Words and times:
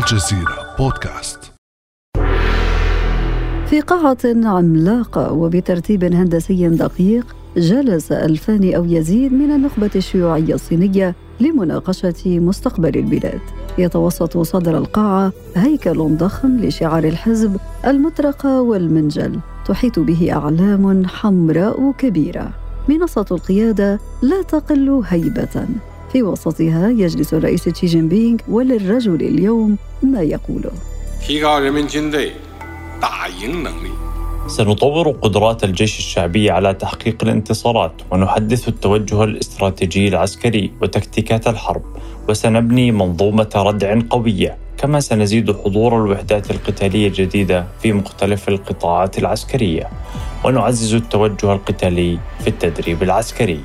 الجزيرة 0.00 0.76
بودكاست. 0.78 1.52
في 3.66 3.80
قاعة 3.80 4.18
عملاقة 4.24 5.32
وبترتيب 5.32 6.04
هندسي 6.04 6.68
دقيق 6.68 7.36
جلس 7.56 8.12
الفاني 8.12 8.76
أو 8.76 8.84
يزيد 8.84 9.32
من 9.32 9.50
النخبة 9.50 9.90
الشيوعية 9.96 10.54
الصينية 10.54 11.14
لمناقشة 11.40 12.38
مستقبل 12.38 12.98
البلاد. 12.98 13.40
يتوسط 13.78 14.38
صدر 14.38 14.78
القاعة 14.78 15.32
هيكل 15.56 16.16
ضخم 16.16 16.56
لشعار 16.56 17.04
الحزب 17.04 17.56
المطرقة 17.86 18.60
والمنجل 18.60 19.40
تحيط 19.66 19.98
به 19.98 20.32
أعلام 20.32 21.06
حمراء 21.06 21.92
كبيرة. 21.98 22.50
منصة 22.88 23.26
القيادة 23.30 24.00
لا 24.22 24.42
تقل 24.42 25.02
هيبة. 25.06 25.66
وسطها 26.16 26.90
يجلس 26.90 27.34
الرئيس 27.34 27.64
تشي 27.64 27.86
جين 27.86 28.08
بينغ 28.08 28.38
وللرجل 28.48 29.14
اليوم 29.14 29.78
ما 30.02 30.22
يقوله. 30.22 30.70
سنطور 34.46 35.10
قدرات 35.10 35.64
الجيش 35.64 35.98
الشعبي 35.98 36.50
على 36.50 36.74
تحقيق 36.74 37.16
الانتصارات 37.22 37.92
ونحدث 38.10 38.68
التوجه 38.68 39.24
الاستراتيجي 39.24 40.08
العسكري 40.08 40.72
وتكتيكات 40.82 41.48
الحرب 41.48 41.82
وسنبني 42.28 42.92
منظومة 42.92 43.50
ردع 43.56 43.98
قوية 44.10 44.56
كما 44.78 45.00
سنزيد 45.00 45.52
حضور 45.52 46.04
الوحدات 46.04 46.50
القتالية 46.50 47.08
الجديدة 47.08 47.66
في 47.82 47.92
مختلف 47.92 48.48
القطاعات 48.48 49.18
العسكرية. 49.18 49.88
ونعزز 50.44 50.94
التوجه 50.94 51.52
القتالي 51.52 52.18
في 52.40 52.48
التدريب 52.48 53.02
العسكري. 53.02 53.60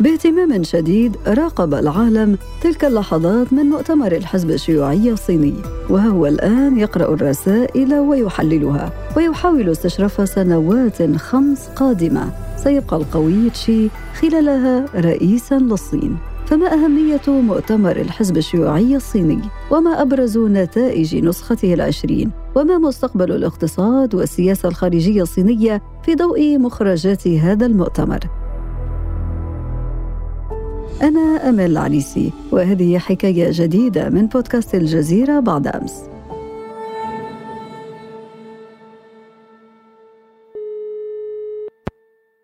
باهتمام 0.00 0.62
شديد 0.62 1.16
راقب 1.26 1.74
العالم 1.74 2.38
تلك 2.60 2.84
اللحظات 2.84 3.52
من 3.52 3.62
مؤتمر 3.62 4.12
الحزب 4.12 4.50
الشيوعي 4.50 5.10
الصيني 5.10 5.54
وهو 5.90 6.26
الآن 6.26 6.78
يقرأ 6.78 7.14
الرسائل 7.14 7.94
ويحللها 7.94 8.92
ويحاول 9.16 9.70
استشراف 9.70 10.28
سنوات 10.28 11.16
خمس 11.16 11.68
قادمة 11.76 12.30
سيبقى 12.56 12.96
القوي 12.96 13.50
تشي 13.50 13.88
خلالها 14.20 14.84
رئيسا 14.94 15.54
للصين 15.54 16.16
فما 16.46 16.74
أهمية 16.74 17.20
مؤتمر 17.28 17.96
الحزب 17.96 18.36
الشيوعي 18.36 18.96
الصيني؟ 18.96 19.40
وما 19.70 20.02
أبرز 20.02 20.38
نتائج 20.38 21.16
نسخته 21.16 21.74
العشرين؟ 21.74 22.30
وما 22.54 22.78
مستقبل 22.78 23.32
الاقتصاد 23.32 24.14
والسياسة 24.14 24.68
الخارجية 24.68 25.22
الصينية 25.22 25.82
في 26.04 26.14
ضوء 26.14 26.58
مخرجات 26.58 27.28
هذا 27.28 27.66
المؤتمر؟ 27.66 28.45
أنا 31.02 31.48
أمل 31.48 31.70
العريسي 31.70 32.32
وهذه 32.52 32.98
حكاية 32.98 33.48
جديدة 33.52 34.08
من 34.08 34.26
بودكاست 34.26 34.74
الجزيرة 34.74 35.40
بعد 35.40 35.66
أمس. 35.66 36.02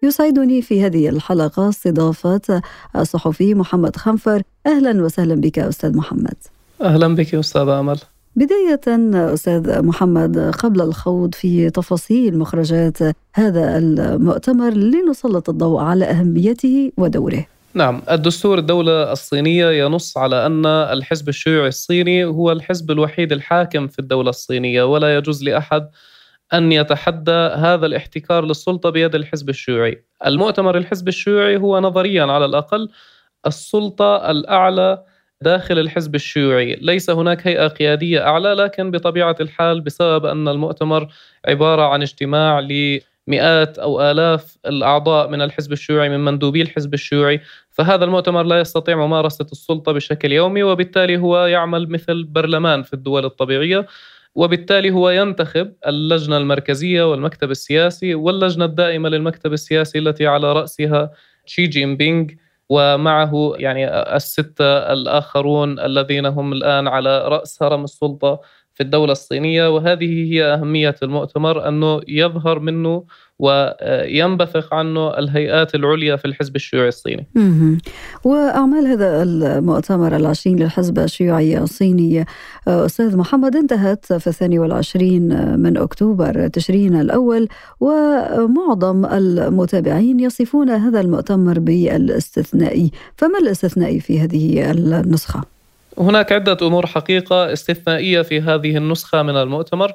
يسعدني 0.03 0.63
في 0.63 0.83
هذه 0.87 1.09
الحلقة 1.09 1.69
استضافة 1.69 2.63
الصحفي 2.97 3.55
محمد 3.55 3.97
خنفر. 3.97 4.43
أهلا 4.67 5.05
وسهلا 5.05 5.35
بك 5.35 5.59
أستاذ 5.59 5.97
محمد. 5.97 6.37
أهلا 6.83 7.15
بك 7.15 7.35
أستاذ 7.35 7.69
أمل. 7.69 7.99
بداية 8.37 8.81
أستاذ 9.35 9.83
محمد 9.83 10.39
قبل 10.39 10.81
الخوض 10.81 11.35
في 11.35 11.71
تفاصيل 11.71 12.39
مخرجات 12.39 12.99
هذا 13.35 13.79
المؤتمر 13.79 14.71
لنسلط 14.71 15.51
الضوء 15.51 15.81
على 15.81 16.05
أهميته 16.05 16.93
ودوره. 16.99 17.47
نعم 17.75 18.03
الدستور 18.11 18.59
الدولة 18.59 19.13
الصينية 19.13 19.71
ينص 19.71 20.19
على 20.19 20.47
أن 20.47 20.67
الحزب 20.67 21.29
الشيوعي 21.29 21.69
الصيني 21.69 22.25
هو 22.25 22.53
الحزب 22.53 22.91
الوحيد 22.91 23.33
الحاكم 23.33 23.89
في 23.89 23.99
الدولة 23.99 24.31
الصينية 24.31 24.83
ولا 24.83 25.17
يجوز 25.17 25.45
لأحد 25.45 25.91
أن 26.53 26.73
يتحدى 26.73 27.31
هذا 27.31 27.87
الاحتكار 27.87 28.45
للسلطة 28.45 28.91
بيد 28.91 29.15
الحزب 29.15 29.49
الشيوعي. 29.49 30.05
المؤتمر 30.27 30.77
الحزب 30.77 31.09
الشيوعي 31.09 31.57
هو 31.57 31.81
نظريا 31.81 32.25
على 32.25 32.45
الأقل 32.45 32.89
السلطة 33.47 34.31
الأعلى 34.31 35.05
داخل 35.41 35.79
الحزب 35.79 36.15
الشيوعي. 36.15 36.75
ليس 36.81 37.11
هناك 37.11 37.47
هيئة 37.47 37.69
قيادية 37.69 38.27
أعلى 38.27 38.55
لكن 38.55 38.91
بطبيعة 38.91 39.37
الحال 39.41 39.81
بسبب 39.81 40.27
أن 40.27 40.49
المؤتمر 40.49 41.09
عبارة 41.49 41.83
عن 41.83 42.03
اجتماع 42.03 42.61
ل 42.61 43.01
مئات 43.27 43.79
أو 43.79 44.01
آلاف 44.11 44.59
الأعضاء 44.67 45.29
من 45.29 45.43
الحزب 45.43 45.73
الشيوعي 45.73 46.09
من 46.09 46.21
مندوبي 46.25 46.63
الحزب 46.63 46.95
الشيوعي. 46.95 47.41
فهذا 47.71 48.05
المؤتمر 48.05 48.43
لا 48.43 48.61
يستطيع 48.61 48.97
ممارسة 48.97 49.47
السلطة 49.53 49.93
بشكل 49.93 50.33
يومي 50.33 50.63
وبالتالي 50.63 51.17
هو 51.17 51.47
يعمل 51.47 51.89
مثل 51.89 52.25
برلمان 52.25 52.83
في 52.83 52.93
الدول 52.95 53.25
الطبيعية. 53.25 53.87
وبالتالي 54.35 54.91
هو 54.91 55.11
ينتخب 55.11 55.73
اللجنة 55.87 56.37
المركزية 56.37 57.11
والمكتب 57.11 57.51
السياسي 57.51 58.15
واللجنة 58.15 58.65
الدائمة 58.65 59.09
للمكتب 59.09 59.53
السياسي 59.53 59.99
التي 59.99 60.27
على 60.27 60.53
رأسها 60.53 61.11
شي 61.47 61.67
جين 61.67 61.97
بينغ 61.97 62.27
ومعه 62.69 63.53
يعني 63.57 63.89
الستة 64.17 64.65
الآخرون 64.93 65.79
الذين 65.81 66.27
هم 66.27 66.53
الآن 66.53 66.89
على 66.89 67.29
رأس 67.29 67.63
هرم 67.63 67.85
السلطة 67.85 68.41
في 68.83 68.87
الدولة 68.87 69.13
الصينية 69.13 69.75
وهذه 69.75 70.33
هي 70.33 70.45
أهمية 70.45 70.95
المؤتمر 71.03 71.69
أنه 71.69 72.01
يظهر 72.09 72.59
منه 72.59 73.05
وينبثق 73.39 74.75
عنه 74.75 75.19
الهيئات 75.19 75.75
العليا 75.75 76.17
في 76.17 76.25
الحزب 76.25 76.57
الشيوعي 76.57 76.89
الصيني. 76.89 77.27
وأعمال 78.25 78.87
هذا 78.87 79.23
المؤتمر 79.23 80.17
العشرين 80.17 80.59
للحزب 80.59 80.99
الشيوعي 80.99 81.59
الصيني 81.59 82.25
أستاذ 82.69 83.17
محمد 83.17 83.57
انتهت 83.57 84.13
في 84.13 84.27
الثاني 84.27 84.59
والعشرين 84.59 85.59
من 85.61 85.77
أكتوبر 85.77 86.49
تشرين 86.49 87.01
الأول 87.01 87.49
ومعظم 87.81 89.07
المتابعين 89.07 90.21
يصفون 90.21 90.71
هذا 90.71 91.01
المؤتمر 91.01 91.59
بالاستثنائي. 91.59 92.91
فما 93.17 93.39
الاستثنائي 93.39 94.01
في 94.01 94.21
هذه 94.21 94.71
النسخة؟ 94.71 95.62
هناك 95.99 96.33
عدة 96.33 96.57
أمور 96.63 96.87
حقيقة 96.87 97.53
استثنائية 97.53 98.23
في 98.23 98.41
هذه 98.41 98.77
النسخة 98.77 99.23
من 99.23 99.37
المؤتمر. 99.37 99.93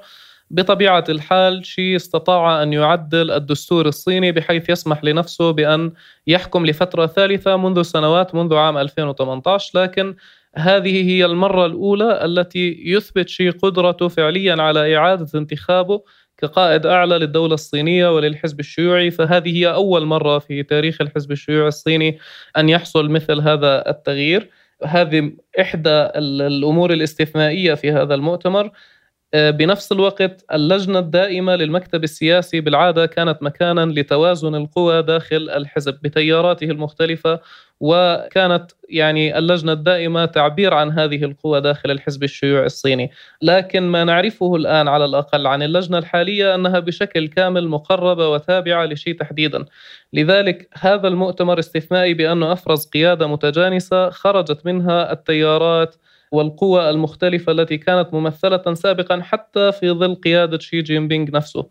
بطبيعة 0.51 1.03
الحال 1.09 1.65
شي 1.65 1.95
استطاع 1.95 2.63
أن 2.63 2.73
يعدل 2.73 3.31
الدستور 3.31 3.87
الصيني 3.87 4.31
بحيث 4.31 4.69
يسمح 4.69 5.03
لنفسه 5.03 5.51
بأن 5.51 5.91
يحكم 6.27 6.65
لفترة 6.65 7.07
ثالثة 7.07 7.57
منذ 7.57 7.81
سنوات 7.81 8.35
منذ 8.35 8.55
عام 8.55 8.77
2018 8.77 9.79
لكن 9.81 10.15
هذه 10.55 11.09
هي 11.09 11.25
المرة 11.25 11.65
الأولى 11.65 12.25
التي 12.25 12.83
يثبت 12.85 13.29
شي 13.29 13.49
قدرته 13.49 14.07
فعليا 14.07 14.61
على 14.61 14.97
إعادة 14.97 15.39
انتخابه 15.39 16.01
كقائد 16.37 16.85
أعلى 16.85 17.17
للدولة 17.17 17.53
الصينية 17.53 18.15
وللحزب 18.15 18.59
الشيوعي. 18.59 19.11
فهذه 19.11 19.57
هي 19.57 19.73
أول 19.73 20.05
مرة 20.05 20.39
في 20.39 20.63
تاريخ 20.63 21.01
الحزب 21.01 21.31
الشيوعي 21.31 21.67
الصيني 21.67 22.19
أن 22.57 22.69
يحصل 22.69 23.09
مثل 23.09 23.41
هذا 23.41 23.89
التغيير. 23.89 24.49
هذه 24.85 25.31
إحدى 25.59 25.89
الأمور 26.15 26.93
الاستثنائية 26.93 27.73
في 27.73 27.91
هذا 27.91 28.15
المؤتمر. 28.15 28.71
بنفس 29.35 29.91
الوقت 29.91 30.45
اللجنة 30.53 30.99
الدائمة 30.99 31.55
للمكتب 31.55 32.03
السياسي 32.03 32.61
بالعادة 32.61 33.05
كانت 33.05 33.43
مكانا 33.43 33.85
لتوازن 33.85 34.55
القوى 34.55 35.01
داخل 35.01 35.49
الحزب 35.49 35.97
بتياراته 36.01 36.63
المختلفة 36.63 37.39
وكانت 37.79 38.71
يعني 38.89 39.37
اللجنة 39.37 39.71
الدائمة 39.71 40.25
تعبير 40.25 40.73
عن 40.73 40.91
هذه 40.91 41.23
القوى 41.23 41.61
داخل 41.61 41.91
الحزب 41.91 42.23
الشيوعي 42.23 42.65
الصيني. 42.65 43.11
لكن 43.41 43.83
ما 43.83 44.03
نعرفه 44.03 44.55
الآن 44.55 44.87
على 44.87 45.05
الأقل 45.05 45.47
عن 45.47 45.63
اللجنة 45.63 45.97
الحالية 45.97 46.55
أنها 46.55 46.79
بشكل 46.79 47.27
كامل 47.27 47.67
مقربة 47.67 48.29
وتابعة 48.29 48.85
لشيء 48.85 49.19
تحديدا. 49.19 49.65
لذلك 50.13 50.69
هذا 50.73 51.07
المؤتمر 51.07 51.59
استثنائي 51.59 52.13
بأنه 52.13 52.51
أفرز 52.53 52.85
قيادة 52.85 53.27
متجانسة 53.27 54.09
خرجت 54.09 54.65
منها 54.65 55.11
التيارات 55.11 55.95
والقوى 56.31 56.89
المختلفة 56.89 57.51
التي 57.51 57.77
كانت 57.77 58.13
ممثلة 58.13 58.73
سابقا 58.73 59.21
حتى 59.21 59.71
في 59.71 59.91
ظل 59.91 60.15
قيادة 60.15 60.59
شي 60.59 60.81
جين 60.81 61.07
بينغ 61.07 61.31
نفسه. 61.31 61.65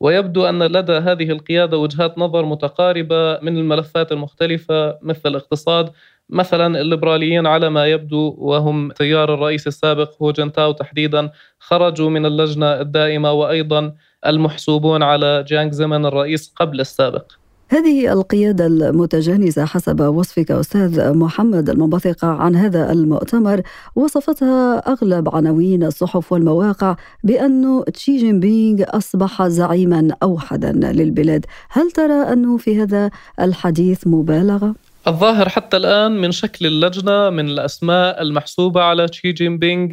ويبدو 0.00 0.44
أن 0.44 0.62
لدى 0.62 0.92
هذه 0.92 1.30
القيادة 1.30 1.78
وجهات 1.78 2.18
نظر 2.18 2.44
متقاربة 2.44 3.40
من 3.40 3.58
الملفات 3.58 4.12
المختلفة 4.12 4.98
مثل 5.02 5.20
الاقتصاد 5.26 5.92
مثلا 6.30 6.80
الليبراليين 6.80 7.46
على 7.46 7.70
ما 7.70 7.86
يبدو 7.86 8.34
وهم 8.38 8.92
تيار 8.92 9.34
الرئيس 9.34 9.66
السابق 9.66 10.22
هو 10.22 10.32
جنتاو 10.32 10.72
تحديدا 10.72 11.30
خرجوا 11.58 12.10
من 12.10 12.26
اللجنة 12.26 12.80
الدائمة 12.80 13.32
وأيضا 13.32 13.94
المحسوبون 14.26 15.02
على 15.02 15.44
جانغ 15.48 15.70
زمن 15.70 16.06
الرئيس 16.06 16.52
قبل 16.56 16.80
السابق. 16.80 17.32
هذه 17.72 18.12
القيادة 18.12 18.66
المتجانسة 18.66 19.64
حسب 19.64 20.00
وصفك 20.00 20.50
أستاذ 20.50 21.14
محمد 21.14 21.70
المنبثقة 21.70 22.28
عن 22.28 22.56
هذا 22.56 22.92
المؤتمر 22.92 23.62
وصفتها 23.96 24.78
أغلب 24.78 25.34
عناوين 25.34 25.84
الصحف 25.84 26.32
والمواقع 26.32 26.96
بأن 27.24 27.84
تشي 27.94 28.16
جين 28.16 28.40
بينغ 28.40 28.84
أصبح 28.88 29.46
زعيما 29.46 30.08
أوحدا 30.22 30.72
للبلاد 30.72 31.46
هل 31.70 31.90
ترى 31.90 32.32
أنه 32.32 32.56
في 32.56 32.82
هذا 32.82 33.10
الحديث 33.40 34.06
مبالغة؟ 34.06 34.74
الظاهر 35.06 35.48
حتى 35.48 35.76
الآن 35.76 36.12
من 36.12 36.32
شكل 36.32 36.66
اللجنة 36.66 37.30
من 37.30 37.48
الأسماء 37.48 38.22
المحسوبة 38.22 38.82
على 38.82 39.08
تشي 39.08 39.32
جين 39.32 39.58
بينغ 39.58 39.92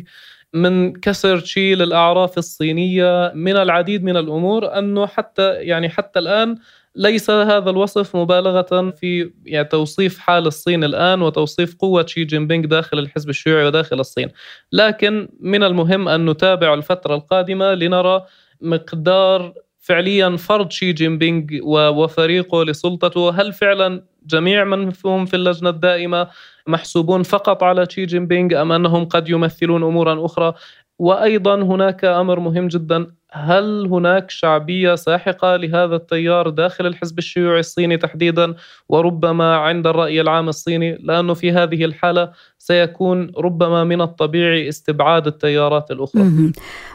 من 0.54 0.94
كسر 0.94 1.40
تشيل 1.40 1.82
الاعراف 1.82 2.38
الصينية 2.38 3.32
من 3.36 3.56
العديد 3.58 4.04
من 4.04 4.18
الأمور 4.18 4.78
أنه 4.78 5.06
حتى 5.06 5.54
يعني 5.54 5.90
حتى 5.90 6.20
الآن 6.20 6.56
ليس 6.96 7.30
هذا 7.30 7.70
الوصف 7.70 8.16
مبالغة 8.16 8.92
في 8.92 9.32
يعني 9.46 9.68
توصيف 9.68 10.20
حال 10.20 10.48
الصين 10.48 10.84
الآن 10.84 11.22
وتوصيف 11.22 11.76
قوة 11.76 12.06
شي 12.06 12.24
جين 12.26 12.48
بينغ 12.48 12.66
داخل 12.66 13.00
الحزب 13.00 13.30
الشيوعي 13.30 13.66
وداخل 13.66 14.00
الصين. 14.00 14.30
لكن 14.72 15.30
من 15.40 15.64
المهم 15.64 16.08
أن 16.08 16.30
نتابع 16.30 16.74
الفترة 16.74 17.16
القادمة 17.16 17.74
لنرى 17.74 18.26
مقدار 18.62 19.54
فعليا 19.80 20.38
فرض 20.38 20.72
شي 20.72 20.94
جين 20.94 21.18
بينغ 21.18 21.46
وفريقه 21.64 22.64
لسلطته. 22.64 23.30
هل 23.42 23.54
فعلا 23.54 24.04
جميع 24.26 24.64
من 24.64 24.92
هم 25.06 25.26
في 25.26 25.36
اللجنة 25.36 25.70
الدائمة 25.70 26.28
محسوبون 26.68 27.24
فقط 27.24 27.64
على 27.64 27.86
شي 27.90 28.06
جين 28.06 28.28
بينغ 28.28 28.62
أم 28.62 28.72
أنهم 28.72 29.06
قد 29.06 29.30
يمثلون 29.30 29.84
أمورا 29.84 30.26
أخرى؟ 30.26 30.54
وأيضا 31.00 31.56
هناك 31.56 32.06
أمر 32.06 32.40
مهم 32.40 32.68
جدا. 32.68 33.08
هل 33.32 33.88
هناك 33.92 34.30
شعبية 34.32 34.96
ساحقة 34.96 35.56
لهذا 35.56 35.96
التيار 35.96 36.50
داخل 36.50 36.86
الحزب 36.86 37.18
الشيوعي 37.18 37.60
الصيني 37.60 37.98
تحديدا؟ 37.98 38.56
وربما 38.90 39.56
عند 39.56 39.88
الرأي 39.88 40.22
العام 40.22 40.50
الصيني 40.50 40.98
لأنه 41.04 41.34
في 41.34 41.52
هذه 41.52 41.86
الحالة 41.86 42.32
سيكون 42.58 43.32
ربما 43.38 43.84
من 43.84 44.02
الطبيعي 44.02 44.70
استبعاد 44.70 45.28
التيارات 45.28 45.92
الأخرى. 45.92 46.24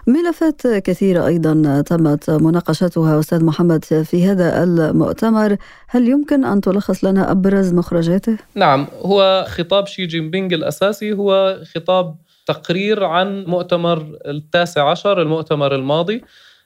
ملفات 0.06 0.66
كثيرة 0.66 1.26
أيضا 1.26 1.82
تمت 1.86 2.30
مناقشتها 2.30 3.20
أستاذ 3.20 3.44
محمد 3.44 3.84
في 3.84 4.26
هذا 4.26 4.62
المؤتمر. 4.64 5.56
هل 5.88 6.08
يمكن 6.08 6.44
أن 6.44 6.60
تلخص 6.60 7.04
لنا 7.04 7.30
أبرز 7.30 7.74
مخرجاته؟ 7.74 8.36
نعم 8.54 8.86
هو 9.02 9.44
خطاب 9.48 9.86
شي 9.86 10.06
جين 10.06 10.30
بينغ 10.30 10.54
الأساسي. 10.54 11.12
هو 11.12 11.58
خطاب 11.74 12.14
تقرير 12.46 13.04
عن 13.04 13.44
مؤتمر 13.44 14.18
التاسع 14.26 14.90
عشر 14.90 15.22
المؤتمر 15.22 15.74
الماضي 15.74 16.22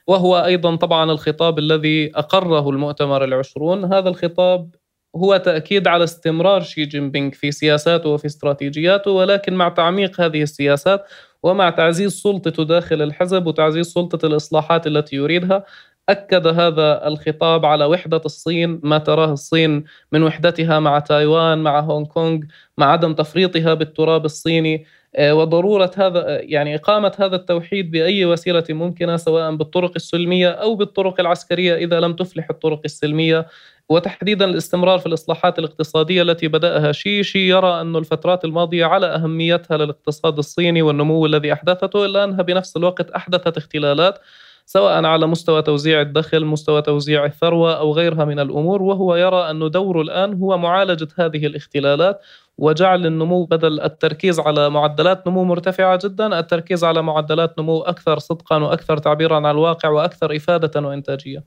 وهو 0.07 0.45
أيضا 0.45 0.75
طبعا 0.75 1.11
الخطاب 1.11 1.59
الذي 1.59 2.11
أقره 2.15 2.69
المؤتمر 2.69 3.23
العشرون. 3.23 3.93
هذا 3.93 4.09
الخطاب 4.09 4.75
هو 5.15 5.37
تأكيد 5.37 5.87
على 5.87 6.03
استمرار 6.03 6.61
شي 6.61 6.85
جين 6.85 7.11
بينغ 7.11 7.31
في 7.31 7.51
سياساته 7.51 8.09
وفي 8.09 8.25
استراتيجياته 8.25 9.11
ولكن 9.11 9.53
مع 9.53 9.69
تعميق 9.69 10.21
هذه 10.21 10.41
السياسات 10.43 11.05
ومع 11.43 11.69
تعزيز 11.69 12.13
سلطته 12.21 12.63
داخل 12.65 13.01
الحزب 13.01 13.47
وتعزيز 13.47 13.87
سلطة 13.87 14.25
الإصلاحات 14.25 14.87
التي 14.87 15.15
يريدها 15.15 15.63
أكد 16.09 16.47
هذا 16.47 17.07
الخطاب 17.07 17.65
على 17.65 17.85
وحدة 17.85 18.21
الصين 18.25 18.79
ما 18.83 18.97
تراه 18.97 19.31
الصين 19.33 19.83
من 20.11 20.23
وحدتها 20.23 20.79
مع 20.79 20.99
تايوان 20.99 21.57
مع 21.63 21.79
هونغ 21.79 22.05
كونغ 22.07 22.39
مع 22.77 22.91
عدم 22.91 23.13
تفريطها 23.13 23.73
بالتراب 23.73 24.25
الصيني. 24.25 24.85
وضرورة 25.17 25.91
هذا 25.97 26.27
آه، 26.27 26.39
يعني 26.43 26.75
إقامة 26.75 27.11
هذا 27.19 27.35
التوحيد 27.35 27.91
بأي 27.91 28.25
وسيلة 28.25 28.63
ممكنة 28.69 29.17
سواء 29.17 29.55
بالطرق 29.55 29.91
السلمية 29.95 30.49
أو 30.49 30.75
بالطرق 30.75 31.19
العسكرية 31.19 31.75
إذا 31.75 31.99
لم 31.99 32.13
تفلح 32.13 32.49
الطرق 32.49 32.81
السلمية. 32.85 33.47
وتحديدا 33.89 34.45
الاستمرار 34.45 34.99
في 34.99 35.05
الإصلاحات 35.05 35.59
الاقتصادية 35.59 36.21
التي 36.21 36.47
بدأها 36.47 36.91
شي 36.91 37.23
شي 37.23 37.49
يرى 37.49 37.81
أن 37.81 37.95
الفترات 37.95 38.45
الماضية 38.45 38.85
على 38.85 39.05
أهميتها 39.05 39.77
للاقتصاد 39.77 40.37
الصيني 40.37 40.81
والنمو 40.81 41.25
الذي 41.25 41.53
أحدثته. 41.53 42.05
الا 42.05 42.23
أنها 42.23 42.41
بنفس 42.41 42.77
الوقت 42.77 43.11
أحدثت 43.11 43.57
اختلالات 43.57 44.19
سواء 44.65 45.05
على 45.05 45.27
مستوى 45.27 45.61
توزيع 45.61 46.01
الدخل 46.01 46.45
مستوى 46.45 46.81
توزيع 46.81 47.25
الثروة 47.25 47.73
أو 47.73 47.93
غيرها 47.93 48.25
من 48.25 48.39
الأمور. 48.39 48.81
وهو 48.81 49.15
يرى 49.15 49.49
أن 49.49 49.71
دوره 49.71 50.01
الآن 50.01 50.33
هو 50.33 50.57
معالجة 50.57 51.07
هذه 51.17 51.45
الاختلالات. 51.45 52.21
وجعل 52.59 53.05
النمو 53.05 53.45
بدل 53.45 53.81
التركيز 53.81 54.39
على 54.39 54.69
معدلات 54.69 55.27
نمو 55.27 55.43
مرتفعة 55.43 55.99
جدا 56.03 56.39
التركيز 56.39 56.83
على 56.83 57.01
معدلات 57.01 57.59
نمو 57.59 57.81
أكثر 57.81 58.19
صدقا 58.19 58.63
وأكثر 58.63 58.97
تعبيرا 58.97 59.35
عن 59.35 59.45
الواقع 59.45 59.89
وأكثر 59.89 60.35
إفادة 60.35 60.87
وإنتاجية 60.87 61.43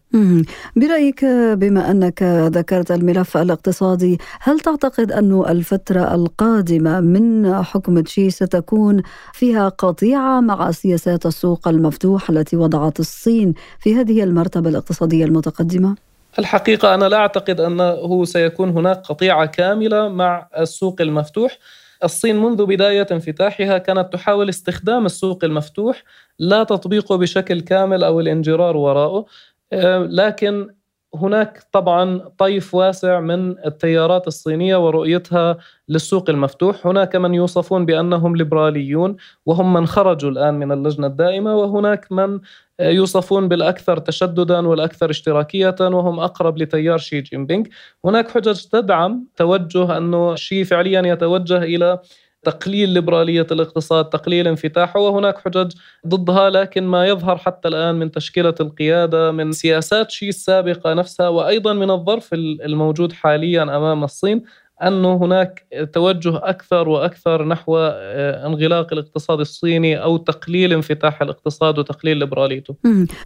برأيك 0.76 1.24
بما 1.54 1.90
أنك 1.90 2.22
ذكرت 2.22 2.90
الملف 2.90 3.36
الاقتصادي 3.36 4.18
هل 4.40 4.60
تعتقد 4.60 5.12
أن 5.12 5.44
الفترة 5.48 6.14
القادمة 6.14 7.00
من 7.00 7.54
حكم 7.62 8.00
تشي 8.00 8.30
ستكون 8.30 9.02
فيها 9.32 9.68
قطيعة 9.68 10.40
مع 10.40 10.70
سياسات 10.70 11.26
السوق 11.26 11.68
المفتوح 11.68 12.30
التي 12.30 12.56
وضعت 12.56 13.00
الصين 13.00 13.54
في 13.78 13.94
هذه 13.94 14.22
المرتبة 14.22 14.70
الاقتصادية 14.70 15.24
المتقدمة؟ 15.24 16.11
الحقيقة 16.38 16.94
أنا 16.94 17.04
لا 17.04 17.16
أعتقد 17.16 17.60
أنه 17.60 18.24
سيكون 18.24 18.68
هناك 18.70 18.96
قطيعة 18.96 19.46
كاملة 19.46 20.08
مع 20.08 20.48
السوق 20.58 21.00
المفتوح. 21.00 21.58
الصين 22.04 22.36
منذ 22.36 22.66
بداية 22.66 23.06
انفتاحها 23.10 23.78
كانت 23.78 24.12
تحاول 24.12 24.48
استخدام 24.48 25.06
السوق 25.06 25.44
المفتوح 25.44 26.02
لا 26.38 26.64
تطبيقه 26.64 27.16
بشكل 27.16 27.60
كامل 27.60 28.04
أو 28.04 28.20
الانجرار 28.20 28.76
وراءه 28.76 29.26
آه، 29.72 29.98
لكن 29.98 30.74
هناك 31.14 31.62
طبعا 31.72 32.18
طيف 32.38 32.74
واسع 32.74 33.20
من 33.20 33.66
التيارات 33.66 34.26
الصينية 34.26 34.86
ورؤيتها 34.86 35.56
للسوق 35.88 36.30
المفتوح، 36.30 36.86
هناك 36.86 37.16
من 37.16 37.34
يوصفون 37.34 37.86
بأنهم 37.86 38.36
ليبراليون 38.36 39.16
وهم 39.46 39.72
من 39.72 39.86
خرجوا 39.86 40.30
الآن 40.30 40.54
من 40.54 40.72
اللجنة 40.72 41.06
الدائمة 41.06 41.56
وهناك 41.56 42.12
من 42.12 42.40
يوصفون 42.80 43.48
بالأكثر 43.48 43.98
تشددا 43.98 44.66
والأكثر 44.68 45.10
اشتراكية 45.10 45.76
وهم 45.80 46.20
أقرب 46.20 46.58
لتيار 46.58 46.98
شي 46.98 47.20
جين 47.20 47.46
بينغ، 47.46 47.64
هناك 48.04 48.30
حجج 48.30 48.60
تدعم 48.64 49.26
توجه 49.36 49.96
أنه 49.96 50.34
شي 50.34 50.64
فعليا 50.64 51.02
يتوجه 51.06 51.62
إلى 51.62 51.98
تقليل 52.42 52.88
ليبرالية 52.88 53.46
الاقتصاد 53.50 54.04
تقليل 54.04 54.48
انفتاحه 54.48 55.00
وهناك 55.00 55.38
حجج 55.38 55.72
ضدها 56.06 56.50
لكن 56.50 56.84
ما 56.84 57.06
يظهر 57.06 57.36
حتى 57.36 57.68
الآن 57.68 57.94
من 57.94 58.10
تشكيلة 58.10 58.54
القيادة 58.60 59.32
من 59.32 59.52
سياسات 59.52 60.10
شي 60.10 60.28
السابقة 60.28 60.94
نفسها 60.94 61.28
وأيضا 61.28 61.72
من 61.72 61.90
الظرف 61.90 62.28
الموجود 62.34 63.12
حاليا 63.12 63.62
أمام 63.62 64.04
الصين 64.04 64.42
أنه 64.82 65.16
هناك 65.16 65.66
توجه 65.92 66.36
أكثر 66.36 66.88
وأكثر 66.88 67.44
نحو 67.44 67.76
آه، 67.78 68.46
انغلاق 68.46 68.92
الاقتصاد 68.92 69.40
الصيني 69.40 70.02
أو 70.02 70.16
تقليل 70.16 70.72
انفتاح 70.72 71.22
الاقتصاد 71.22 71.78
وتقليل 71.78 72.16
ليبراليته 72.16 72.74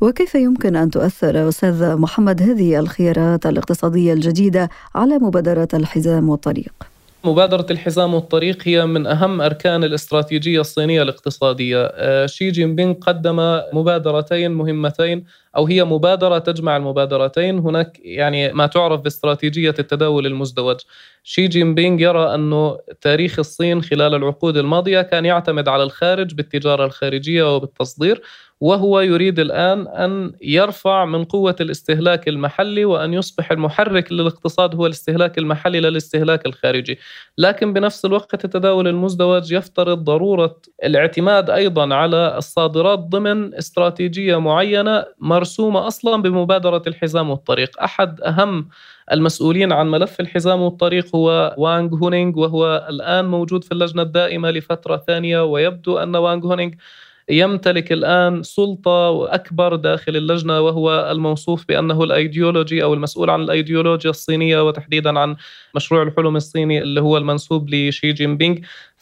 وكيف 0.00 0.34
يمكن 0.34 0.76
أن 0.76 0.90
تؤثر 0.90 1.48
أستاذ 1.48 1.96
محمد 1.96 2.42
هذه 2.42 2.78
الخيارات 2.78 3.46
الاقتصادية 3.46 4.12
الجديدة 4.12 4.68
على 4.94 5.18
مبادرة 5.18 5.68
الحزام 5.74 6.28
والطريق؟ 6.28 6.95
مبادرة 7.26 7.66
الحزام 7.70 8.14
والطريق 8.14 8.58
هي 8.64 8.86
من 8.86 9.06
أهم 9.06 9.40
أركان 9.40 9.84
الاستراتيجية 9.84 10.60
الصينية 10.60 11.02
الاقتصادية. 11.02 11.84
آه، 11.84 12.26
شي 12.26 12.50
جين 12.50 12.74
بينغ 12.74 12.94
قدم 12.94 13.60
مبادرتين 13.72 14.50
مهمتين 14.50 15.24
أو 15.56 15.66
هي 15.66 15.84
مبادرة 15.84 16.38
تجمع 16.38 16.76
المبادرتين. 16.76 17.58
هناك 17.58 17.98
يعني 18.04 18.52
ما 18.52 18.66
تعرف 18.66 19.00
باستراتيجية 19.00 19.74
التداول 19.78 20.26
المزدوج. 20.26 20.76
شي 21.22 21.48
جين 21.48 21.74
بينغ 21.74 22.00
يرى 22.00 22.34
أنه 22.34 22.78
تاريخ 23.00 23.38
الصين 23.38 23.82
خلال 23.82 24.14
العقود 24.14 24.56
الماضية 24.56 25.02
كان 25.02 25.24
يعتمد 25.24 25.68
على 25.68 25.82
الخارج 25.82 26.34
بالتجارة 26.34 26.84
الخارجية 26.84 27.56
وبالتصدير 27.56 28.22
وهو 28.60 29.00
يريد 29.00 29.38
الآن 29.38 29.88
أن 29.88 30.32
يرفع 30.42 31.04
من 31.04 31.24
قوة 31.24 31.56
الاستهلاك 31.60 32.28
المحلي 32.28 32.84
وأن 32.84 33.14
يصبح 33.14 33.52
المحرك 33.52 34.12
للاقتصاد 34.12 34.74
هو 34.74 34.86
الاستهلاك 34.86 35.38
المحلي 35.38 35.80
لا 35.80 35.88
الاستهلاك 35.88 36.46
الخارجي، 36.46 36.98
لكن 37.38 37.72
بنفس 37.72 38.04
الوقت 38.04 38.44
التداول 38.44 38.88
المزدوج 38.88 39.52
يفترض 39.52 40.04
ضرورة 40.04 40.56
الاعتماد 40.84 41.50
أيضا 41.50 41.94
على 41.94 42.34
الصادرات 42.38 42.98
ضمن 42.98 43.54
استراتيجية 43.54 44.40
معينة 44.40 45.04
مرسومة 45.18 45.86
أصلا 45.86 46.22
بمبادرة 46.22 46.82
الحزام 46.86 47.30
والطريق، 47.30 47.82
أحد 47.82 48.20
أهم 48.20 48.68
المسؤولين 49.12 49.72
عن 49.72 49.90
ملف 49.90 50.20
الحزام 50.20 50.62
والطريق 50.62 51.16
هو 51.16 51.54
وانغ 51.58 51.94
هونينغ 51.94 52.38
وهو 52.38 52.86
الآن 52.90 53.24
موجود 53.24 53.64
في 53.64 53.72
اللجنة 53.72 54.02
الدائمة 54.02 54.50
لفترة 54.50 54.96
ثانية 54.96 55.44
ويبدو 55.44 55.98
أن 55.98 56.16
وانغ 56.16 56.46
هونينغ 56.46 56.72
يمتلك 57.30 57.92
الآن 57.92 58.42
سلطة 58.42 59.34
أكبر 59.34 59.76
داخل 59.76 60.16
اللجنة 60.16 60.60
وهو 60.60 61.10
الموصوف 61.10 61.64
بأنه 61.68 62.04
الأيديولوجي 62.04 62.82
أو 62.82 62.94
المسؤول 62.94 63.30
عن 63.30 63.42
الأيديولوجيا 63.42 64.10
الصينية 64.10 64.68
وتحديدا 64.68 65.18
عن 65.18 65.36
مشروع 65.74 66.02
الحلم 66.02 66.36
الصيني 66.36 66.82
اللي 66.82 67.00
هو 67.00 67.16
المنسوب 67.16 67.70
لشي 67.70 68.12
جين 68.12 68.36
بينغ 68.36 68.56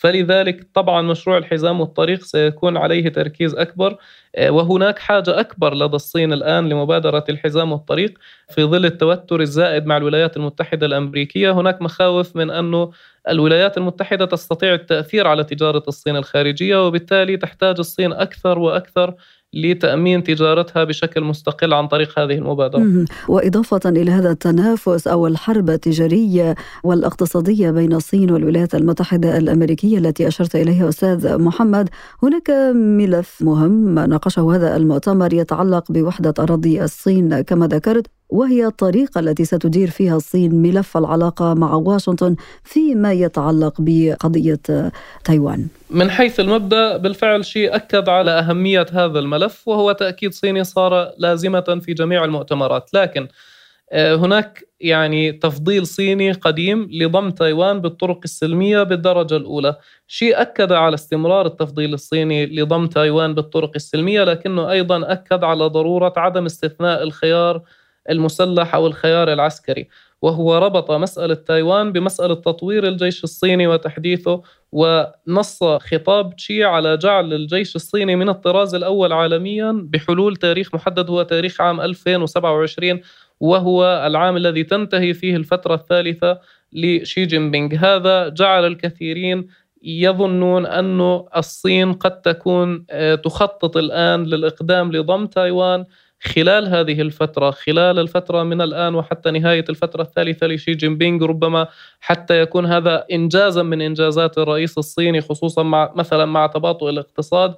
فلذلك 0.05 0.67
طبعا 0.75 1.03
مشروع 1.03 1.39
الحزام 1.39 1.81
والطريق 1.81 2.23
سيكون 2.25 2.77
عليه 2.77 3.09
تركيز 3.09 3.55
أكبر 3.55 3.97
آه، 4.37 4.51
وهناك 4.51 4.99
حاجة 4.99 5.41
أكبر 5.41 5.75
لدى 5.75 5.97
الصين 5.97 6.33
الآن 6.33 6.69
لمبادرة 6.69 7.25
الحزام 7.29 7.73
والطريق 7.73 8.19
في 8.51 8.65
ظل 8.65 8.85
التوتر 8.87 9.41
الزائد 9.41 9.87
مع 9.87 9.97
الولايات 9.97 10.37
المتحدة 10.37 10.87
الأمريكية. 10.87 11.53
هناك 11.53 11.83
مخاوف 11.83 12.37
من 12.37 12.51
أنه 12.51 12.91
الولايات 13.29 13.79
المتحدة 13.79 14.25
تستطيع 14.25 14.75
التأثير 14.75 15.27
على 15.27 15.45
تجارة 15.45 15.83
الصين 15.89 16.17
الخارجية 16.17 16.87
وبالتالي 16.87 17.37
تحتاج 17.37 17.77
الصين 17.79 18.13
أكثر 18.13 18.59
وأكثر 18.59 19.15
لتأمين 19.55 20.23
تجارتها 20.23 20.85
بشكل 20.85 21.21
مستقل 21.21 21.73
عن 21.75 21.87
طريق 21.87 22.19
هذه 22.19 22.35
المبادرة. 22.35 23.05
وإضافة 23.29 23.81
إلى 23.87 24.11
هذا 24.11 24.31
التنافس 24.31 25.07
أو 25.07 25.27
الحرب 25.27 25.71
التجارية 25.71 26.55
والإقتصادية 26.85 27.71
بين 27.71 27.93
الصين 27.93 28.31
والولايات 28.31 28.75
المتحدة 28.75 29.39
الأمريكية 29.39 29.99
التي 29.99 30.29
أشرت 30.29 30.57
إليها 30.57 30.89
أستاذ 30.89 31.39
محمد 31.39 31.89
هناك 32.23 32.51
ملف 32.75 33.39
مهم 33.41 33.99
ناقشه 33.99 34.57
هذا 34.57 34.77
المؤتمر 34.77 35.33
يتعلق 35.33 35.93
بوحدة 35.93 36.35
أراضي 36.39 36.85
الصين 36.85 37.41
كما 37.41 37.67
ذكرت 37.67 38.07
وهي 38.35 38.67
الطريقة 38.67 39.19
التي 39.19 39.45
ستدير 39.45 39.91
فيها 39.91 40.17
الصين 40.17 40.55
ملف 40.55 40.97
العلاقة 40.97 41.55
مع 41.55 41.75
واشنطن 41.75 42.37
فيما 42.65 43.13
يتعلق 43.13 43.75
بقضية 43.79 44.91
تايوان. 45.25 45.67
من 45.91 46.11
حيث 46.11 46.41
المبدأ 46.41 46.97
بالفعل 46.97 47.45
شيء 47.45 47.75
أكد 47.75 48.09
على 48.09 48.31
أهمية 48.31 48.87
هذا 48.93 49.19
الملف 49.19 49.69
وهو 49.69 49.93
تأكيد 49.93 50.33
صيني 50.33 50.65
صار 50.65 51.13
لازمة 51.19 51.81
في 51.85 51.95
جميع 51.95 52.25
المؤتمرات. 52.25 52.95
لكن 52.95 53.29
آه، 53.93 54.15
هناك 54.15 54.65
يعني 54.81 55.33
تفضيل 55.33 55.87
صيني 55.87 56.33
قديم 56.33 56.89
لضم 56.93 57.31
تايوان 57.31 57.81
بالطرق 57.81 58.21
السلمية 58.25 58.83
بالدرجة 58.83 59.37
الأولى. 59.37 59.77
شيء 60.07 60.41
أكد 60.41 60.73
على 60.73 60.95
استمرار 60.95 61.47
التفضيل 61.47 61.95
الصيني 61.95 62.47
لضم 62.47 62.87
تايوان 62.87 63.35
بالطرق 63.35 63.71
السلمية 63.77 64.25
لكنه 64.25 64.71
أيضا 64.71 65.13
أكد 65.13 65.45
على 65.45 65.67
ضرورة 65.67 66.13
عدم 66.17 66.45
استثناء 66.45 67.03
الخيار 67.03 67.63
المسلح 68.11 68.75
أو 68.75 68.87
الخيار 68.87 69.33
العسكري. 69.33 69.89
وهو 70.23 70.59
ربط 70.59 70.91
مسألة 70.91 71.35
تايوان 71.35 71.93
بمسألة 71.93 72.35
تطوير 72.35 72.89
الجيش 72.89 73.25
الصيني 73.25 73.67
وتحديثه 73.67 74.43
ونص 74.73 75.65
خطاب 75.65 76.37
تشي 76.37 76.65
على 76.65 76.97
جعل 76.97 77.33
الجيش 77.33 77.77
الصيني 77.77 78.17
من 78.17 78.29
الطراز 78.29 78.75
الأول 78.75 79.13
عالميا 79.13 79.73
بحلول 79.89 80.37
تاريخ 80.37 80.75
محدد 80.75 81.11
هو 81.11 81.23
تاريخ 81.23 81.61
عام 81.61 81.81
2027 81.81 83.01
وهو 83.41 84.05
العام 84.07 84.37
الذي 84.37 84.65
تنتهي 84.65 85.15
فيه 85.15 85.37
الفترة 85.37 85.75
الثالثة 85.75 86.41
لشي 86.73 87.27
جين 87.27 87.51
بينغ 87.51 87.75
هذا 87.75 88.29
جعل 88.29 88.67
الكثيرين 88.67 89.47
يظنون 89.83 90.67
أن 90.67 91.23
الصين 91.37 91.93
قد 91.93 92.21
تكون 92.21 92.85
آه، 92.91 93.15
تخطط 93.15 93.77
الآن 93.77 94.25
للإقدام 94.25 94.93
لضم 94.93 95.27
تايوان. 95.27 95.85
خلال 96.25 96.69
هذه 96.69 97.01
الفترة 97.01 97.51
خلال 97.51 97.99
الفترة 97.99 98.43
من 98.43 98.61
الآن 98.61 98.95
وحتى 98.95 99.31
نهاية 99.31 99.65
الفترة 99.69 100.03
الثالثة 100.03 100.47
لشي 100.47 100.73
جين 100.75 100.99
بينغ 100.99 101.25
ربما 101.27 101.69
حتى 102.01 102.41
يكون 102.41 102.67
هذا 102.67 103.05
إنجازا 103.13 103.63
من 103.63 103.83
إنجازات 103.83 104.39
الرئيس 104.39 104.79
الصيني 104.79 105.21
خصوصا 105.21 105.63
مع 105.63 105.93
مثلا 105.97 106.25
مع 106.25 106.47
تباطؤ 106.47 106.89
الاقتصاد. 106.89 107.55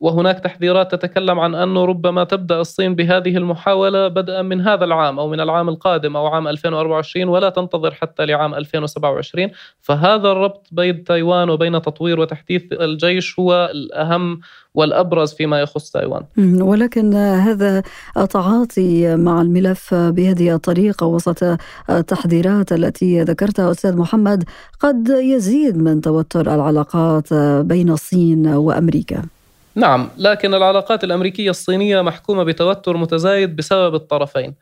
وهناك 0.00 0.40
تحذيرات 0.40 0.94
تتكلم 0.94 1.40
عن 1.40 1.54
أنه 1.54 1.84
ربما 1.84 2.24
تبدأ 2.24 2.60
الصين 2.60 2.94
بهذه 2.94 3.36
المحاولة 3.36 4.08
بدءا 4.08 4.42
من 4.42 4.60
هذا 4.60 4.84
العام 4.84 5.18
أو 5.18 5.28
من 5.28 5.40
العام 5.40 5.68
القادم 5.68 6.16
أو 6.16 6.26
عام 6.26 6.48
2024 6.48 7.28
ولا 7.28 7.50
تنتظر 7.50 7.94
حتى 7.94 8.26
لعام 8.26 8.54
2027 8.54 9.50
فهذا 9.80 10.32
الربط 10.32 10.66
بين 10.72 11.04
تايوان 11.04 11.50
وبين 11.50 11.82
تطوير 11.82 12.20
وتحديث 12.20 12.62
الجيش 12.72 13.38
هو 13.38 13.70
الأهم 13.74 14.40
والأبرز 14.74 15.32
فيما 15.32 15.60
يخص 15.60 15.90
تايوان. 15.90 16.22
ولكن 16.60 17.14
هذا 17.14 17.82
التعاطي 18.16 19.16
مع 19.16 19.42
الملف 19.42 19.94
بهذه 19.94 20.54
الطريقة 20.54 21.06
وسط 21.06 21.58
التحذيرات 21.90 22.72
التي 22.72 23.22
ذكرتها 23.22 23.70
أستاذ 23.70 23.96
محمد 23.96 24.44
قد 24.80 25.08
يزيد 25.08 25.76
من 25.76 26.00
توتر 26.00 26.54
العلاقات 26.54 27.34
بين 27.62 27.90
الصين 27.90 28.46
وأمريكا. 28.46 29.37
نعم 29.76 30.10
لكن 30.16 30.54
العلاقات 30.54 31.04
الأمريكية 31.04 31.50
الصينية 31.50 32.02
محكومة 32.02 32.44
بتوتر 32.44 32.96
متزايد 32.96 33.56
بسبب 33.56 33.94
الطرفين. 33.94 34.54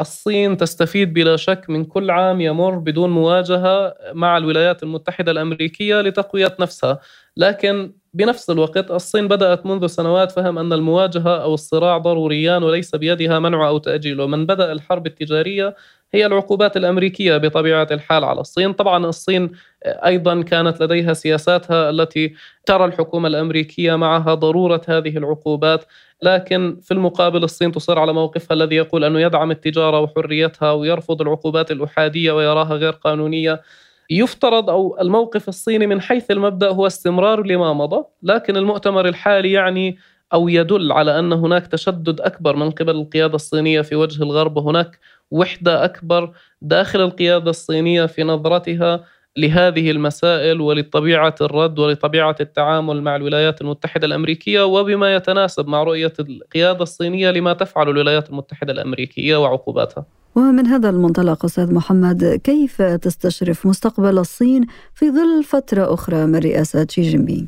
الصين 0.00 0.56
تستفيد 0.56 1.12
بلا 1.14 1.36
شك 1.36 1.64
من 1.70 1.84
كل 1.84 2.10
عام 2.10 2.40
يمر 2.40 2.78
بدون 2.78 3.10
مواجهة 3.10 3.94
مع 4.12 4.36
الولايات 4.36 4.82
المتحدة 4.82 5.32
الأمريكية 5.32 6.00
لتقوية 6.00 6.56
نفسها. 6.60 6.98
لكن 7.36 7.92
بنفس 8.14 8.50
الوقت 8.50 8.90
الصين 8.90 9.28
بدأت 9.28 9.66
منذ 9.66 9.86
سنوات 9.86 10.32
فهم 10.32 10.58
أن 10.58 10.72
المواجهة 10.72 11.42
أو 11.42 11.54
الصراع 11.54 11.98
ضروريان 11.98 12.62
وليس 12.62 12.94
بيدها 12.94 13.38
منع 13.38 13.68
أو 13.68 13.78
تأجيله 13.78 14.26
من 14.26 14.46
بدأ 14.46 14.72
الحرب 14.72 15.06
التجارية 15.06 15.76
هي 16.14 16.26
العقوبات 16.26 16.76
الأمريكية 16.76 17.36
بطبيعة 17.36 17.88
الحال 17.90 18.24
على 18.24 18.40
الصين، 18.40 18.72
طبعا 18.72 19.06
الصين 19.06 19.50
أيضا 19.84 20.42
كانت 20.42 20.82
لديها 20.82 21.12
سياساتها 21.12 21.90
التي 21.90 22.34
ترى 22.66 22.84
الحكومة 22.84 23.28
الأمريكية 23.28 23.96
معها 23.96 24.34
ضرورة 24.34 24.80
هذه 24.88 25.16
العقوبات، 25.18 25.84
لكن 26.22 26.80
في 26.82 26.94
المقابل 26.94 27.44
الصين 27.44 27.72
تصر 27.72 27.98
على 27.98 28.12
موقفها 28.12 28.54
الذي 28.54 28.76
يقول 28.76 29.04
انه 29.04 29.20
يدعم 29.20 29.50
التجارة 29.50 30.00
وحريتها 30.00 30.72
ويرفض 30.72 31.20
العقوبات 31.20 31.70
الأحادية 31.70 32.32
ويراها 32.32 32.74
غير 32.74 32.92
قانونية. 32.92 33.62
يفترض 34.10 34.70
أو 34.70 35.00
الموقف 35.00 35.48
الصيني 35.48 35.86
من 35.86 36.00
حيث 36.00 36.30
المبدأ 36.30 36.68
هو 36.68 36.86
استمرار 36.86 37.46
لما 37.46 37.72
مضى، 37.72 38.04
لكن 38.22 38.56
المؤتمر 38.56 39.08
الحالي 39.08 39.52
يعني 39.52 39.98
أو 40.32 40.48
يدل 40.48 40.92
على 40.92 41.18
أن 41.18 41.32
هناك 41.32 41.66
تشدد 41.66 42.20
أكبر 42.20 42.56
من 42.56 42.70
قبل 42.70 42.90
القيادة 42.96 43.34
الصينية 43.34 43.80
في 43.80 43.96
وجه 43.96 44.22
الغرب 44.22 44.56
وهناك 44.56 44.98
وحدة 45.30 45.84
أكبر 45.84 46.32
داخل 46.62 47.00
القيادة 47.00 47.50
الصينية 47.50 48.06
في 48.06 48.22
نظرتها 48.22 49.04
لهذه 49.36 49.90
المسائل 49.90 50.60
ولطبيعة 50.60 51.34
الرد 51.40 51.78
ولطبيعة 51.78 52.36
التعامل 52.40 53.02
مع 53.02 53.16
الولايات 53.16 53.60
المتحدة 53.60 54.06
الأمريكية 54.06 54.62
وبما 54.66 55.14
يتناسب 55.14 55.68
مع 55.68 55.82
رؤية 55.82 56.12
القيادة 56.20 56.82
الصينية 56.82 57.30
لما 57.30 57.52
تفعل 57.52 57.88
الولايات 57.88 58.30
المتحدة 58.30 58.72
الأمريكية 58.72 59.36
وعقوباتها. 59.36 60.04
ومن 60.34 60.66
هذا 60.66 60.90
المنطلق 60.90 61.44
أستاذ 61.44 61.74
محمد 61.74 62.40
كيف 62.44 62.82
تستشرف 62.82 63.66
مستقبل 63.66 64.18
الصين 64.18 64.66
في 64.94 65.10
ظل 65.10 65.44
فترة 65.44 65.94
أخرى 65.94 66.26
من 66.26 66.36
رئاسة 66.36 66.86
شي 66.90 67.02
جين 67.02 67.24
بينغ؟ 67.24 67.46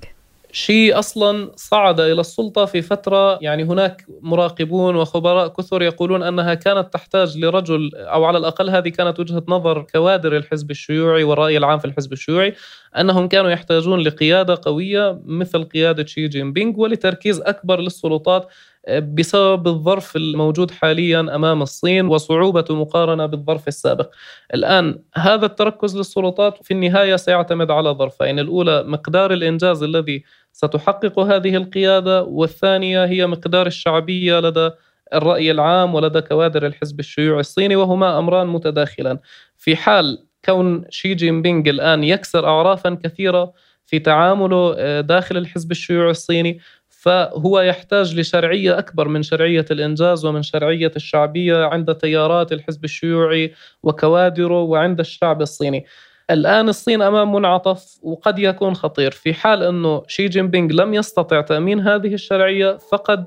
شيء 0.52 0.98
أصلا 0.98 1.52
صعد 1.56 2.00
إلى 2.00 2.20
السلطة 2.20 2.64
في 2.64 2.82
فترة 2.82 3.38
يعني 3.42 3.64
هناك 3.64 4.06
مراقبون 4.20 4.96
وخبراء 4.96 5.48
كثر 5.48 5.82
يقولون 5.82 6.22
أنها 6.22 6.54
كانت 6.54 6.92
تحتاج 6.92 7.38
لرجل 7.38 7.90
أو 7.94 8.24
على 8.24 8.38
الأقل 8.38 8.70
هذه 8.70 8.88
كانت 8.88 9.20
وجهة 9.20 9.42
نظر 9.48 9.82
كوادر 9.82 10.36
الحزب 10.36 10.70
الشيوعي 10.70 11.24
والرأي 11.24 11.56
العام 11.56 11.78
في 11.78 11.84
الحزب 11.84 12.12
الشيوعي 12.12 12.54
أنهم 12.98 13.28
كانوا 13.28 13.50
يحتاجون 13.50 14.00
لقيادة 14.00 14.60
قوية 14.62 15.20
مثل 15.24 15.64
قيادة 15.64 16.06
شي 16.06 16.28
جين 16.28 16.52
بينغ 16.52 16.80
ولتركيز 16.80 17.40
أكبر 17.40 17.80
للسلطات 17.80 18.48
بسبب 18.90 19.68
الظرف 19.68 20.16
الموجود 20.16 20.70
حاليا 20.70 21.20
أمام 21.20 21.62
الصين 21.62 22.06
وصعوبة 22.06 22.64
المقارنه 22.70 23.26
بالظرف 23.26 23.68
السابق. 23.68 24.10
الآن 24.54 24.98
هذا 25.14 25.46
التركز 25.46 25.96
للسلطات 25.96 26.64
في 26.64 26.74
النهاية 26.74 27.16
سيعتمد 27.16 27.70
على 27.70 27.90
ظرفين، 27.90 28.38
الأولى 28.38 28.82
مقدار 28.82 29.32
الإنجاز 29.32 29.82
الذي 29.82 30.24
ستحقق 30.52 31.18
هذه 31.18 31.56
القيادة 31.56 32.22
والثانية 32.22 33.04
هي 33.04 33.26
مقدار 33.26 33.66
الشعبية 33.66 34.40
لدى 34.40 34.70
الرأي 35.14 35.50
العام 35.50 35.94
ولدى 35.94 36.20
كوادر 36.20 36.66
الحزب 36.66 37.00
الشيوعي 37.00 37.40
الصيني 37.40 37.76
وهما 37.76 38.18
أمران 38.18 38.46
متداخلان. 38.46 39.18
في 39.56 39.76
حال 39.76 40.26
كون 40.44 40.84
شي 40.90 41.14
جين 41.14 41.42
بينغ 41.42 41.70
الآن 41.70 42.04
يكسر 42.04 42.46
اعرافا 42.48 42.98
كثيرة 43.04 43.52
في 43.86 43.98
تعامله 43.98 44.74
آه، 44.78 45.00
داخل 45.00 45.36
الحزب 45.36 45.70
الشيوعي 45.70 46.10
الصيني 46.10 46.58
فهو 46.88 47.60
يحتاج 47.60 48.18
لشرعية 48.20 48.78
أكبر 48.78 49.08
من 49.08 49.22
شرعية 49.22 49.64
الإنجاز 49.70 50.24
ومن 50.24 50.42
شرعية 50.42 50.92
الشعبية 50.96 51.64
عند 51.64 51.94
تيارات 51.94 52.52
الحزب 52.52 52.84
الشيوعي 52.84 53.52
وكوادره 53.82 54.62
وعند 54.62 55.00
الشعب 55.00 55.42
الصيني 55.42 55.86
الآن 56.30 56.68
الصين 56.68 57.02
أمام 57.02 57.32
منعطف 57.32 57.98
وقد 58.02 58.38
يكون 58.38 58.74
خطير 58.74 59.10
في 59.10 59.34
حال 59.34 59.62
أنه 59.62 60.02
شي 60.06 60.28
جين 60.28 60.48
بينغ 60.48 60.72
لم 60.72 60.94
يستطع 60.94 61.40
تأمين 61.40 61.80
هذه 61.80 62.14
الشرعية 62.14 62.76
فقد 62.76 63.24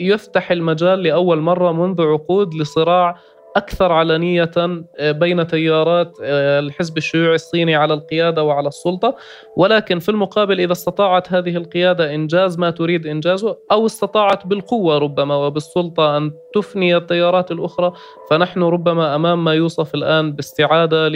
يفتح 0.00 0.50
المجال 0.50 1.02
لأول 1.02 1.40
مرة 1.40 1.72
منذ 1.72 2.02
عقود 2.02 2.54
لصراع 2.54 3.16
أكثر 3.56 3.92
علنية 3.92 4.50
آه، 4.56 5.12
بين 5.12 5.46
تيارات 5.46 6.18
آه، 6.22 6.60
الحزب 6.60 6.96
الشيوعي 6.96 7.34
الصيني 7.34 7.74
على 7.74 7.94
القيادة 7.94 8.42
وعلى 8.42 8.68
السلطة. 8.68 9.16
ولكن 9.56 9.98
في 9.98 10.08
المقابل 10.08 10.60
إذا 10.60 10.72
استطاعت 10.72 11.32
هذه 11.32 11.56
القيادة 11.56 12.14
إنجاز 12.14 12.58
ما 12.58 12.70
تريد 12.70 13.06
إنجازه 13.06 13.56
أو 13.72 13.86
استطاعت 13.86 14.46
بالقوة 14.46 14.98
ربما 14.98 15.36
وبالسلطة 15.36 16.16
أن 16.16 16.32
تفني 16.54 16.96
التيارات 16.96 17.50
الأخرى 17.50 17.92
فنحن 18.30 18.62
ربما 18.62 19.14
أمام 19.14 19.44
ما 19.44 19.54
يوصف 19.54 19.94
الآن 19.94 20.32
باستعادة 20.32 21.08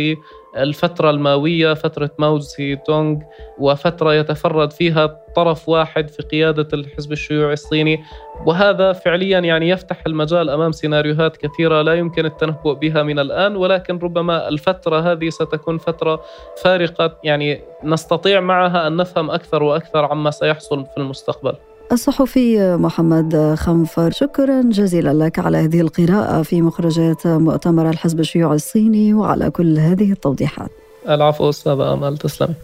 الفترة 0.62 1.10
الماوية 1.10 1.74
فترة 1.74 2.10
ماو 2.18 2.40
سي 2.40 2.76
تونغ 2.76 3.18
وفترة 3.58 4.14
يتفرد 4.14 4.72
فيها 4.72 5.20
طرف 5.36 5.68
واحد 5.68 6.10
في 6.10 6.22
قيادة 6.22 6.68
الحزب 6.72 7.12
الشيوعي 7.12 7.52
الصيني. 7.52 8.04
وهذا 8.46 8.92
فعليا 8.92 9.38
يعني 9.38 9.68
يفتح 9.68 10.02
المجال 10.06 10.50
أمام 10.50 10.72
سيناريوهات 10.72 11.36
كثيرة 11.36 11.82
لا 11.82 11.94
يمكن 11.94 12.26
التنبؤ 12.26 12.72
بها 12.72 13.02
من 13.02 13.18
الآن. 13.18 13.56
ولكن 13.56 13.98
ربما 13.98 14.48
الفترة 14.48 15.12
هذه 15.12 15.28
ستكون 15.28 15.78
فترة 15.78 16.22
فارقة 16.62 17.18
يعني 17.24 17.60
نستطيع 17.84 18.40
معها 18.40 18.86
أن 18.86 18.96
نفهم 18.96 19.30
أكثر 19.30 19.62
وأكثر 19.62 20.04
عما 20.04 20.30
سيحصل 20.30 20.84
في 20.84 20.98
المستقبل. 20.98 21.54
الصحفي 21.92 22.76
محمد 22.76 23.54
خنفر. 23.58 24.10
شكرا 24.10 24.62
جزيلا 24.62 25.24
لك 25.24 25.38
على 25.38 25.58
هذه 25.58 25.80
القراءة 25.80 26.42
في 26.42 26.62
مخرجات 26.62 27.26
مؤتمر 27.26 27.90
الحزب 27.90 28.20
الشيوعي 28.20 28.54
الصيني 28.54 29.14
وعلى 29.14 29.50
كل 29.50 29.78
هذه 29.78 30.12
التوضيحات. 30.12 30.70
العفو 31.08 31.48
أستاذ 31.48 31.80
أمل 31.80 32.18
تسلمي. 32.18 32.54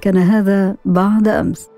كان 0.00 0.16
هذا 0.16 0.76
بعد 0.84 1.28
أمس. 1.28 1.68